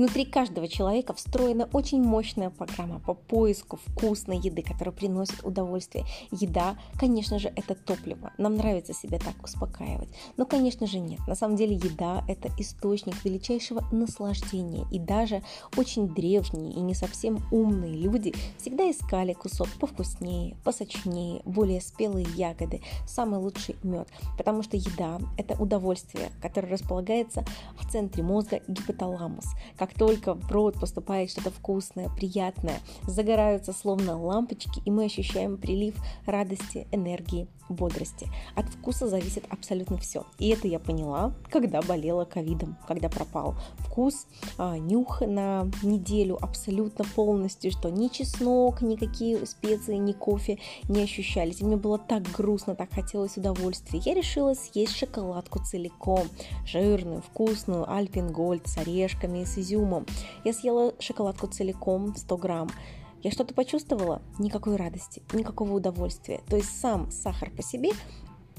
[0.00, 6.06] Внутри каждого человека встроена очень мощная программа по поиску вкусной еды, которая приносит удовольствие.
[6.30, 8.32] Еда, конечно же, это топливо.
[8.38, 10.08] Нам нравится себя так успокаивать.
[10.38, 11.20] Но, конечно же, нет.
[11.26, 14.86] На самом деле еда– это источник величайшего наслаждения.
[14.90, 15.42] И даже
[15.76, 22.80] очень древние и не совсем умные люди всегда искали кусок повкуснее, посочнее, более спелые ягоды,
[23.06, 24.08] самый лучший мед.
[24.38, 27.44] Потому что еда– это удовольствие, которое располагается
[27.78, 29.44] в центре мозга гипоталамус.
[29.76, 35.94] Как только в рот поступает что-то вкусное, приятное, загораются словно лампочки, и мы ощущаем прилив
[36.26, 38.28] радости, энергии, бодрости.
[38.54, 40.24] От вкуса зависит абсолютно все.
[40.38, 44.26] И это я поняла, когда болела ковидом, когда пропал вкус,
[44.58, 51.60] а, нюх на неделю абсолютно полностью, что ни чеснок, никакие специи, ни кофе не ощущались.
[51.60, 54.00] И мне было так грустно, так хотелось удовольствия.
[54.04, 56.26] Я решила съесть шоколадку целиком,
[56.66, 59.79] жирную, вкусную, альпингольд с орешками и с изюмом.
[60.44, 62.70] Я съела шоколадку целиком, 100 грамм.
[63.22, 64.22] Я что-то почувствовала?
[64.38, 66.40] Никакой радости, никакого удовольствия.
[66.48, 67.90] То есть сам сахар по себе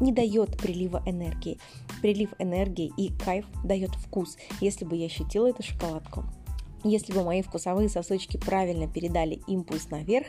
[0.00, 1.58] не дает прилива энергии.
[2.00, 6.24] Прилив энергии и кайф дает вкус, если бы я ощутила эту шоколадку.
[6.84, 10.28] Если бы мои вкусовые сосочки правильно передали импульс наверх,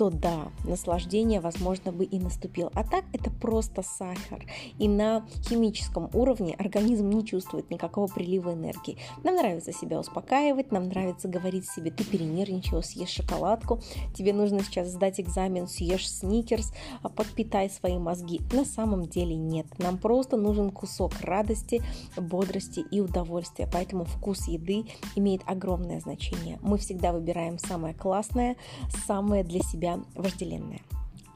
[0.00, 2.72] то да, наслаждение, возможно, бы и наступило.
[2.74, 4.46] А так это просто сахар.
[4.78, 8.96] И на химическом уровне организм не чувствует никакого прилива энергии.
[9.24, 13.82] Нам нравится себя успокаивать, нам нравится говорить себе, ты перенервничал, съешь шоколадку,
[14.14, 18.40] тебе нужно сейчас сдать экзамен, съешь сникерс, а подпитай свои мозги.
[18.54, 19.66] На самом деле нет.
[19.78, 21.82] Нам просто нужен кусок радости,
[22.16, 23.68] бодрости и удовольствия.
[23.70, 26.58] Поэтому вкус еды имеет огромное значение.
[26.62, 28.56] Мы всегда выбираем самое классное,
[29.06, 30.80] самое для себя себя вожделенное.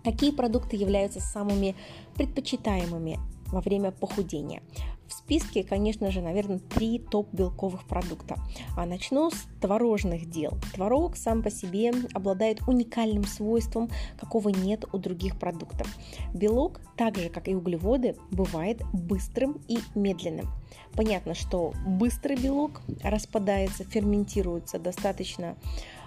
[0.03, 1.75] Какие продукты являются самыми
[2.15, 3.19] предпочитаемыми
[3.51, 4.63] во время похудения?
[5.07, 8.37] В списке, конечно же, наверное, три топ-белковых продукта.
[8.77, 10.53] А начну с творожных дел.
[10.75, 15.87] Творог сам по себе обладает уникальным свойством, какого нет у других продуктов.
[16.35, 20.49] Белок, так же как и углеводы, бывает быстрым и медленным.
[20.95, 25.57] Понятно, что быстрый белок распадается, ферментируется достаточно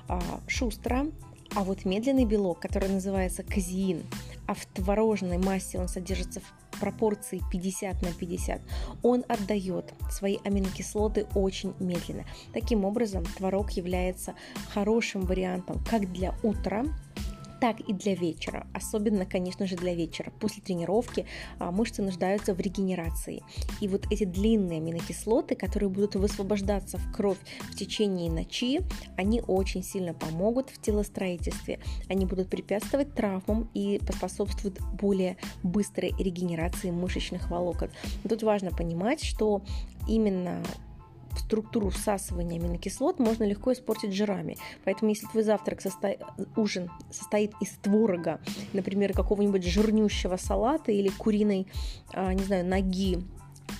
[0.07, 1.07] а, шустро,
[1.55, 4.03] а вот медленный белок, который называется казеин,
[4.47, 8.61] а в творожной массе он содержится в пропорции 50 на 50,
[9.03, 12.25] он отдает свои аминокислоты очень медленно.
[12.53, 14.35] Таким образом, творог является
[14.73, 16.85] хорошим вариантом как для утра,
[17.59, 18.67] так и для вечера.
[18.73, 20.31] Особенно, конечно же, для вечера.
[20.39, 21.25] После тренировки
[21.59, 23.43] а, мышцы нуждаются в регенерации.
[23.81, 27.37] И вот эти длинные аминокислоты, которые будут высвобождаться в кровь
[27.71, 28.81] в течение ночи,
[29.15, 31.79] они очень сильно помогут в телостроительстве.
[32.09, 37.89] Они будут препятствовать травмам и поспособствуют более быстрой регенерации мышечных волокон.
[38.27, 39.61] Тут важно понимать, что
[40.07, 40.63] именно
[41.47, 44.57] структуру всасывания аминокислот можно легко испортить жирами.
[44.83, 46.17] Поэтому если твой завтрак, состо...
[46.57, 48.41] ужин состоит из творога,
[48.73, 51.67] например, какого-нибудь жирнющего салата или куриной,
[52.13, 53.23] а, не знаю, ноги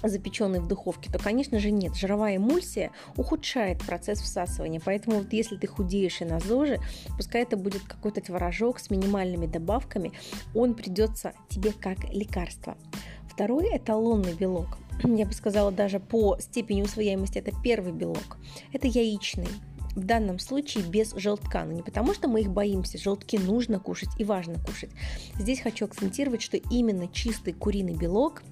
[0.04, 1.96] запеченный в духовке, то, конечно же, нет.
[1.96, 4.82] Жировая эмульсия ухудшает процесс всасывания.
[4.84, 6.80] Поэтому вот если ты худеешь и на ЗОЖе,
[7.18, 10.12] пускай это будет какой-то творожок с минимальными добавками,
[10.54, 12.78] он придется тебе как лекарство.
[13.30, 18.38] Второй эталонный белок я бы сказала, даже по степени усвояемости, это первый белок.
[18.74, 19.48] Это яичный.
[19.96, 21.64] В данном случае без желтка.
[21.66, 23.00] Но не потому, что мы их боимся.
[23.00, 24.92] Желтки нужно кушать и важно кушать.
[25.40, 28.44] Здесь хочу акцентировать, что именно чистый куриный белок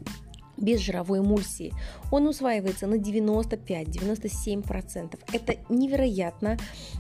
[0.58, 1.74] без жировой эмульсии.
[2.12, 5.20] Он усваивается на 95-97%.
[5.32, 6.58] Это невероятно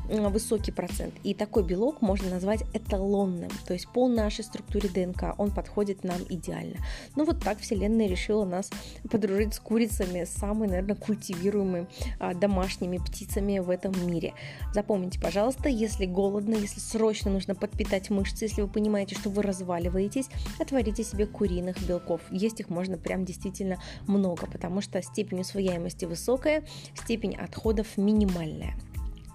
[0.10, 1.14] высокий процент.
[1.24, 3.50] И такой белок можно назвать эталонным.
[3.66, 6.78] То есть по нашей структуре ДНК он подходит нам идеально.
[7.16, 8.70] Ну вот так Вселенная решила нас
[9.10, 11.88] подружить с курицами, самыми, наверное, культивируемыми
[12.20, 14.34] а, домашними птицами в этом мире.
[14.74, 20.28] Запомните, пожалуйста, если голодно, если срочно нужно подпитать мышцы, если вы понимаете, что вы разваливаетесь,
[20.60, 22.22] отварите себе куриных белков.
[22.32, 26.63] Есть их можно прям действительно действительно много, потому что степень усвояемости высокая,
[26.95, 28.75] степень отходов минимальная.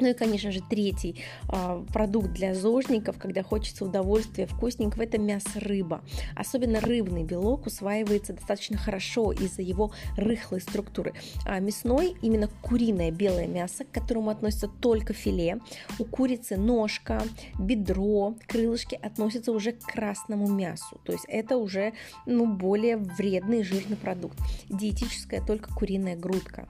[0.01, 6.03] Ну и, конечно же, третий э, продукт для зожников, когда хочется удовольствия вкусненького, это мясо-рыба.
[6.35, 11.13] Особенно рыбный белок усваивается достаточно хорошо из-за его рыхлой структуры.
[11.45, 15.61] А мясной, именно куриное белое мясо, к которому относится только филе.
[15.99, 17.23] У курицы ножка,
[17.59, 21.01] бедро, крылышки относятся уже к красному мясу.
[21.05, 21.93] То есть это уже
[22.27, 24.39] ну, более вредный жирный продукт.
[24.69, 26.69] Диетическая только куриная грудка.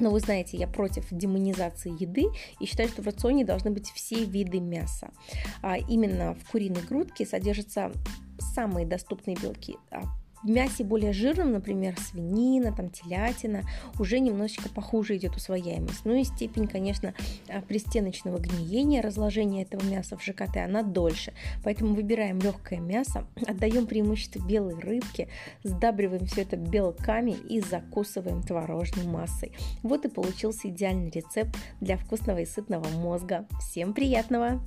[0.00, 2.24] Но вы знаете, я против демонизации еды
[2.58, 5.10] и считаю, что в рационе должны быть все виды мяса.
[5.62, 7.92] А именно в куриной грудке содержатся
[8.54, 9.76] самые доступные белки.
[10.42, 13.62] В мясе более жирном, например, свинина, там, телятина,
[13.98, 16.04] уже немножечко похуже идет усвояемость.
[16.04, 17.14] Ну и степень, конечно,
[17.48, 21.34] а, пристеночного гниения, разложения этого мяса в ЖКТ, она дольше.
[21.62, 25.28] Поэтому выбираем легкое мясо, отдаем преимущество белой рыбке,
[25.62, 29.52] сдабриваем все это белками и закусываем творожной массой.
[29.82, 33.46] Вот и получился идеальный рецепт для вкусного и сытного мозга.
[33.60, 34.60] Всем приятного!